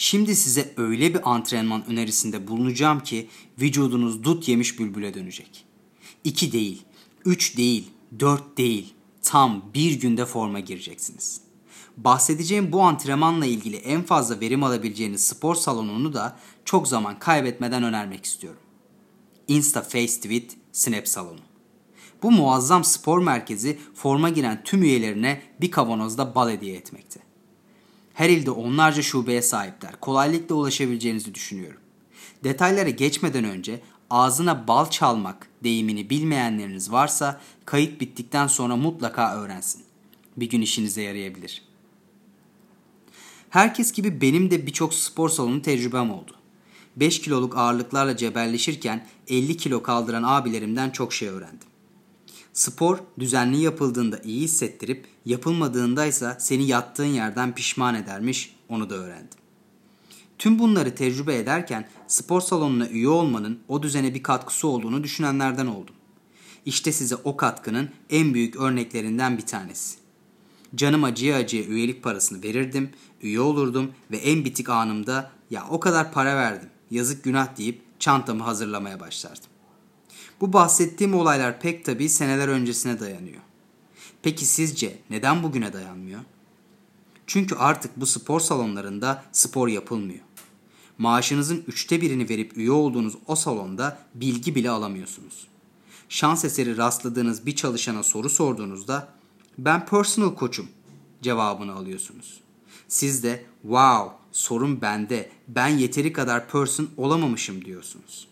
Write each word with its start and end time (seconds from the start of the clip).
Şimdi 0.00 0.36
size 0.36 0.74
öyle 0.76 1.14
bir 1.14 1.30
antrenman 1.30 1.86
önerisinde 1.86 2.48
bulunacağım 2.48 3.00
ki 3.00 3.28
vücudunuz 3.60 4.24
dut 4.24 4.48
yemiş 4.48 4.78
bülbüle 4.78 5.14
dönecek. 5.14 5.64
2 6.24 6.52
değil, 6.52 6.82
3 7.24 7.56
değil, 7.56 7.90
4 8.20 8.58
değil, 8.58 8.94
tam 9.22 9.62
bir 9.74 10.00
günde 10.00 10.26
forma 10.26 10.60
gireceksiniz. 10.60 11.40
Bahsedeceğim 11.96 12.72
bu 12.72 12.82
antrenmanla 12.82 13.46
ilgili 13.46 13.76
en 13.76 14.02
fazla 14.02 14.40
verim 14.40 14.64
alabileceğiniz 14.64 15.26
spor 15.26 15.54
salonunu 15.54 16.12
da 16.12 16.38
çok 16.64 16.88
zaman 16.88 17.18
kaybetmeden 17.18 17.82
önermek 17.82 18.24
istiyorum. 18.24 18.62
Insta 19.48 19.82
Face 19.82 20.06
Tweet 20.06 20.56
Snap 20.72 21.08
Salonu. 21.08 21.40
Bu 22.22 22.30
muazzam 22.30 22.84
spor 22.84 23.22
merkezi 23.22 23.78
forma 23.94 24.28
giren 24.28 24.62
tüm 24.64 24.82
üyelerine 24.82 25.42
bir 25.60 25.70
kavanozda 25.70 26.34
bal 26.34 26.50
hediye 26.50 26.76
etmekte. 26.76 27.27
Her 28.18 28.30
ilde 28.30 28.50
onlarca 28.50 29.02
şubeye 29.02 29.42
sahipler. 29.42 30.00
Kolaylıkla 30.00 30.54
ulaşabileceğinizi 30.54 31.34
düşünüyorum. 31.34 31.80
Detaylara 32.44 32.90
geçmeden 32.90 33.44
önce 33.44 33.80
ağzına 34.10 34.68
bal 34.68 34.90
çalmak 34.90 35.48
deyimini 35.64 36.10
bilmeyenleriniz 36.10 36.92
varsa 36.92 37.40
kayıt 37.64 38.00
bittikten 38.00 38.46
sonra 38.46 38.76
mutlaka 38.76 39.36
öğrensin. 39.36 39.84
Bir 40.36 40.48
gün 40.48 40.60
işinize 40.60 41.02
yarayabilir. 41.02 41.62
Herkes 43.50 43.92
gibi 43.92 44.20
benim 44.20 44.50
de 44.50 44.66
birçok 44.66 44.94
spor 44.94 45.28
salonu 45.28 45.62
tecrübem 45.62 46.10
oldu. 46.10 46.32
5 46.96 47.20
kiloluk 47.20 47.56
ağırlıklarla 47.56 48.16
cebelleşirken 48.16 49.06
50 49.28 49.56
kilo 49.56 49.82
kaldıran 49.82 50.22
abilerimden 50.22 50.90
çok 50.90 51.12
şey 51.12 51.28
öğrendim. 51.28 51.68
Spor 52.58 52.98
düzenli 53.18 53.60
yapıldığında 53.60 54.18
iyi 54.24 54.40
hissettirip 54.40 55.06
yapılmadığında 55.24 56.06
ise 56.06 56.36
seni 56.40 56.66
yattığın 56.66 57.04
yerden 57.04 57.54
pişman 57.54 57.94
edermiş 57.94 58.56
onu 58.68 58.90
da 58.90 58.94
öğrendim. 58.94 59.38
Tüm 60.38 60.58
bunları 60.58 60.94
tecrübe 60.94 61.36
ederken 61.36 61.88
spor 62.06 62.40
salonuna 62.40 62.88
üye 62.88 63.08
olmanın 63.08 63.58
o 63.68 63.82
düzene 63.82 64.14
bir 64.14 64.22
katkısı 64.22 64.68
olduğunu 64.68 65.04
düşünenlerden 65.04 65.66
oldum. 65.66 65.94
İşte 66.66 66.92
size 66.92 67.16
o 67.16 67.36
katkının 67.36 67.90
en 68.10 68.34
büyük 68.34 68.56
örneklerinden 68.56 69.38
bir 69.38 69.46
tanesi. 69.46 69.98
Canım 70.74 71.04
acıya 71.04 71.36
acıya 71.36 71.64
üyelik 71.64 72.02
parasını 72.02 72.42
verirdim, 72.42 72.90
üye 73.22 73.40
olurdum 73.40 73.92
ve 74.10 74.16
en 74.16 74.44
bitik 74.44 74.68
anımda 74.68 75.30
ya 75.50 75.66
o 75.70 75.80
kadar 75.80 76.12
para 76.12 76.36
verdim, 76.36 76.68
yazık 76.90 77.24
günah 77.24 77.58
deyip 77.58 77.82
çantamı 78.00 78.42
hazırlamaya 78.42 79.00
başlardım. 79.00 79.57
Bu 80.40 80.52
bahsettiğim 80.52 81.14
olaylar 81.14 81.60
pek 81.60 81.84
tabii 81.84 82.08
seneler 82.08 82.48
öncesine 82.48 83.00
dayanıyor. 83.00 83.40
Peki 84.22 84.46
sizce 84.46 84.98
neden 85.10 85.42
bugüne 85.42 85.72
dayanmıyor? 85.72 86.20
Çünkü 87.26 87.54
artık 87.54 88.00
bu 88.00 88.06
spor 88.06 88.40
salonlarında 88.40 89.24
spor 89.32 89.68
yapılmıyor. 89.68 90.20
Maaşınızın 90.98 91.64
üçte 91.66 92.00
birini 92.00 92.28
verip 92.28 92.56
üye 92.56 92.70
olduğunuz 92.70 93.14
o 93.26 93.36
salonda 93.36 93.98
bilgi 94.14 94.54
bile 94.54 94.70
alamıyorsunuz. 94.70 95.46
Şans 96.08 96.44
eseri 96.44 96.76
rastladığınız 96.76 97.46
bir 97.46 97.56
çalışana 97.56 98.02
soru 98.02 98.30
sorduğunuzda 98.30 99.08
ben 99.58 99.86
personal 99.86 100.34
koçum 100.34 100.68
cevabını 101.22 101.74
alıyorsunuz. 101.74 102.40
Siz 102.88 103.22
de 103.22 103.44
wow 103.62 104.16
sorun 104.32 104.80
bende 104.80 105.30
ben 105.48 105.68
yeteri 105.68 106.12
kadar 106.12 106.48
person 106.48 106.88
olamamışım 106.96 107.64
diyorsunuz. 107.64 108.28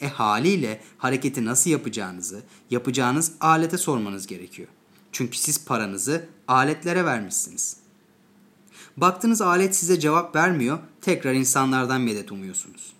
E 0.00 0.08
haliyle 0.08 0.80
hareketi 0.98 1.44
nasıl 1.44 1.70
yapacağınızı 1.70 2.42
yapacağınız 2.70 3.32
alete 3.40 3.78
sormanız 3.78 4.26
gerekiyor. 4.26 4.68
Çünkü 5.12 5.38
siz 5.38 5.64
paranızı 5.64 6.28
aletlere 6.48 7.04
vermişsiniz. 7.04 7.76
Baktığınız 8.96 9.42
alet 9.42 9.76
size 9.76 10.00
cevap 10.00 10.36
vermiyor, 10.36 10.78
tekrar 11.00 11.34
insanlardan 11.34 12.00
medet 12.00 12.32
umuyorsunuz. 12.32 12.92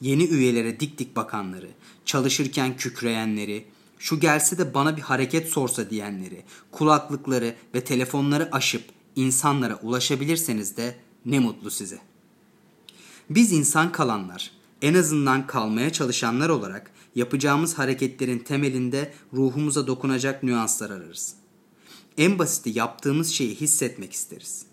Yeni 0.00 0.24
üyelere 0.24 0.80
dik 0.80 0.98
dik 0.98 1.16
bakanları, 1.16 1.70
çalışırken 2.04 2.76
kükreyenleri, 2.76 3.64
şu 3.98 4.20
gelse 4.20 4.58
de 4.58 4.74
bana 4.74 4.96
bir 4.96 5.02
hareket 5.02 5.48
sorsa 5.48 5.90
diyenleri, 5.90 6.44
kulaklıkları 6.72 7.54
ve 7.74 7.84
telefonları 7.84 8.48
aşıp 8.52 8.84
insanlara 9.16 9.76
ulaşabilirseniz 9.76 10.76
de 10.76 10.96
ne 11.26 11.38
mutlu 11.38 11.70
size. 11.70 11.98
Biz 13.30 13.52
insan 13.52 13.92
kalanlar, 13.92 14.50
en 14.82 14.94
azından 14.94 15.46
kalmaya 15.46 15.92
çalışanlar 15.92 16.48
olarak 16.48 16.90
yapacağımız 17.14 17.78
hareketlerin 17.78 18.38
temelinde 18.38 19.12
ruhumuza 19.32 19.86
dokunacak 19.86 20.42
nüanslar 20.42 20.90
ararız. 20.90 21.34
En 22.18 22.38
basiti 22.38 22.78
yaptığımız 22.78 23.30
şeyi 23.30 23.54
hissetmek 23.54 24.12
isteriz. 24.12 24.66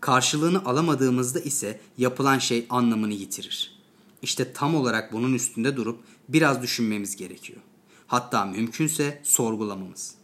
Karşılığını 0.00 0.64
alamadığımızda 0.64 1.40
ise 1.40 1.80
yapılan 1.98 2.38
şey 2.38 2.66
anlamını 2.70 3.12
yitirir. 3.12 3.78
İşte 4.22 4.52
tam 4.52 4.74
olarak 4.74 5.12
bunun 5.12 5.34
üstünde 5.34 5.76
durup 5.76 6.00
biraz 6.28 6.62
düşünmemiz 6.62 7.16
gerekiyor. 7.16 7.60
Hatta 8.06 8.44
mümkünse 8.44 9.20
sorgulamamız. 9.24 10.14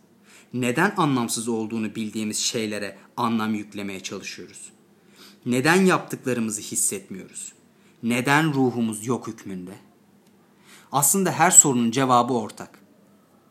Neden 0.54 0.94
anlamsız 0.96 1.48
olduğunu 1.48 1.94
bildiğimiz 1.94 2.38
şeylere 2.38 2.98
anlam 3.16 3.54
yüklemeye 3.54 4.00
çalışıyoruz? 4.00 4.72
Neden 5.46 5.84
yaptıklarımızı 5.84 6.60
hissetmiyoruz? 6.60 7.52
Neden 8.04 8.54
ruhumuz 8.54 9.06
yok 9.06 9.26
hükmünde? 9.26 9.70
Aslında 10.92 11.30
her 11.32 11.50
sorunun 11.50 11.90
cevabı 11.90 12.32
ortak. 12.32 12.78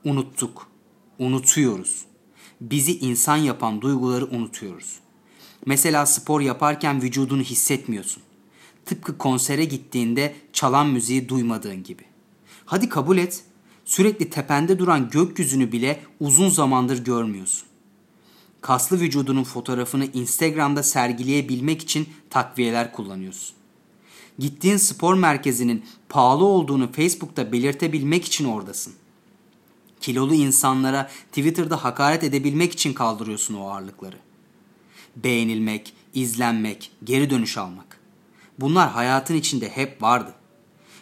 Unuttuk. 0.04 0.68
Unutuyoruz. 1.20 2.06
Bizi 2.62 3.00
insan 3.00 3.38
yapan 3.38 3.82
duyguları 3.82 4.26
unutuyoruz. 4.26 5.00
Mesela 5.66 6.06
spor 6.06 6.42
yaparken 6.42 7.02
vücudunu 7.02 7.42
hissetmiyorsun. 7.42 8.24
Tıpkı 8.86 9.18
konsere 9.18 9.66
gittiğinde 9.66 10.36
çalan 10.54 10.88
müziği 10.88 11.30
duymadığın 11.30 11.84
gibi. 11.84 12.04
Hadi 12.66 12.90
kabul 12.90 13.18
et. 13.18 13.44
Sürekli 13.86 14.30
tepende 14.30 14.80
duran 14.80 15.10
gökyüzünü 15.10 15.72
bile 15.72 16.04
uzun 16.20 16.50
zamandır 16.50 17.04
görmüyorsun. 17.04 17.68
Kaslı 18.62 19.00
vücudunun 19.00 19.44
fotoğrafını 19.44 20.06
Instagram'da 20.06 20.84
sergileyebilmek 20.84 21.82
için 21.82 22.10
takviyeler 22.30 22.92
kullanıyorsun. 22.92 23.63
Gittiğin 24.40 24.78
spor 24.78 25.14
merkezinin 25.14 25.86
pahalı 26.10 26.46
olduğunu 26.46 26.92
Facebook'ta 26.92 27.52
belirtebilmek 27.52 28.26
için 28.26 28.46
oradasın. 28.46 28.94
Kilolu 30.02 30.34
insanlara 30.34 31.10
Twitter'da 31.28 31.84
hakaret 31.84 32.24
edebilmek 32.24 32.74
için 32.74 32.94
kaldırıyorsun 32.94 33.54
o 33.54 33.70
ağırlıkları. 33.70 34.18
Beğenilmek, 35.16 35.94
izlenmek, 36.14 36.92
geri 37.04 37.30
dönüş 37.30 37.58
almak. 37.58 38.00
Bunlar 38.60 38.90
hayatın 38.90 39.36
içinde 39.36 39.70
hep 39.70 40.02
vardı. 40.02 40.34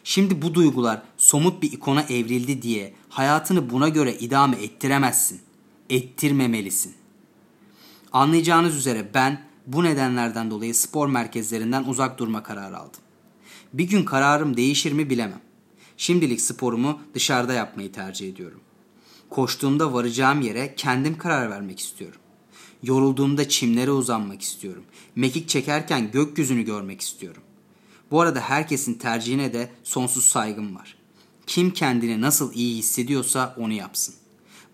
Şimdi 0.04 0.42
bu 0.42 0.54
duygular 0.54 1.02
somut 1.18 1.62
bir 1.62 1.72
ikona 1.72 2.02
evrildi 2.02 2.62
diye 2.62 2.94
hayatını 3.10 3.70
buna 3.70 3.90
göre 3.90 4.14
idame 4.14 4.58
ettiremezsin. 4.58 5.42
Ettirmemelisin. 5.90 6.94
Anlayacağınız 8.12 8.76
üzere 8.76 9.14
ben 9.14 9.42
bu 9.68 9.84
nedenlerden 9.84 10.52
dolayı 10.52 10.76
spor 10.76 11.08
merkezlerinden 11.08 11.84
uzak 11.84 12.20
durma 12.20 12.44
kararı 12.44 12.78
aldım. 12.78 13.02
Bir 13.74 13.84
gün 13.84 14.06
kararım 14.06 14.58
değişir 14.58 14.92
mi 14.92 15.10
bilemem. 15.10 15.42
Şimdilik 15.98 16.42
sporumu 16.42 17.00
dışarıda 17.14 17.54
yapmayı 17.54 17.92
tercih 17.92 18.30
ediyorum. 18.30 18.60
Koştuğumda 19.30 19.94
varacağım 19.94 20.42
yere 20.42 20.76
kendim 20.76 21.18
karar 21.18 21.50
vermek 21.50 21.80
istiyorum. 21.80 22.20
Yorulduğumda 22.84 23.50
çimlere 23.50 23.92
uzanmak 23.92 24.42
istiyorum. 24.42 24.84
Mekik 25.16 25.50
çekerken 25.50 26.12
gökyüzünü 26.12 26.62
görmek 26.62 27.02
istiyorum. 27.02 27.44
Bu 28.12 28.22
arada 28.22 28.40
herkesin 28.40 28.94
tercihine 28.94 29.54
de 29.54 29.70
sonsuz 29.84 30.24
saygım 30.24 30.76
var. 30.76 30.98
Kim 31.48 31.72
kendini 31.72 32.22
nasıl 32.22 32.54
iyi 32.54 32.78
hissediyorsa 32.78 33.56
onu 33.58 33.74
yapsın. 33.74 34.16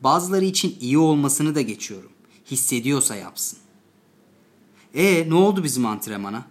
Bazıları 0.02 0.46
için 0.46 0.78
iyi 0.82 0.98
olmasını 0.98 1.56
da 1.56 1.62
geçiyorum. 1.62 2.12
Hissediyorsa 2.52 3.16
yapsın. 3.16 3.60
E 4.94 5.30
ne 5.30 5.34
oldu 5.34 5.64
bizim 5.64 5.86
antrenmana? 5.86 6.46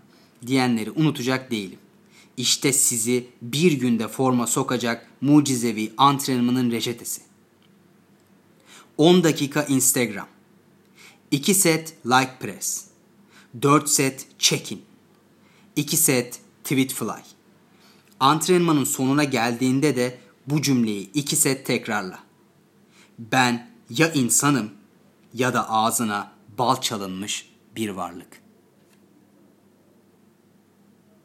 Diyenleri 0.46 0.90
unutacak 0.90 1.50
değilim. 1.50 1.78
İşte 2.36 2.72
sizi 2.72 3.28
bir 3.42 3.72
günde 3.72 4.08
forma 4.08 4.46
sokacak 4.46 5.10
mucizevi 5.20 5.92
antrenmanın 5.96 6.70
reçetesi. 6.70 7.22
10 8.96 9.24
dakika 9.24 9.62
Instagram. 9.62 10.28
2 11.30 11.54
set 11.54 11.96
like 12.06 12.32
press. 12.40 12.84
4 13.62 13.88
set 13.88 14.26
check-in. 14.38 14.82
2 15.76 15.96
set 15.96 16.40
tweet 16.64 16.92
fly. 16.92 17.22
Antrenmanın 18.20 18.84
sonuna 18.84 19.24
geldiğinde 19.24 19.96
de 19.96 20.18
bu 20.46 20.62
cümleyi 20.62 21.10
2 21.14 21.36
set 21.36 21.66
tekrarla. 21.66 22.18
Ben 23.18 23.70
ya 23.90 24.12
insanım 24.12 24.70
ya 25.34 25.54
da 25.54 25.70
ağzına 25.70 26.32
bal 26.58 26.80
çalınmış 26.80 27.50
bir 27.76 27.88
varlık.'' 27.88 28.45